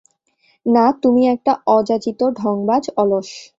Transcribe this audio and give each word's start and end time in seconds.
না, 0.65 0.85
তুমি 1.01 1.21
একটা 1.27 1.53
অযাচিত, 1.67 2.19
ঢংবাজ, 2.39 2.83
অলস। 2.97 3.29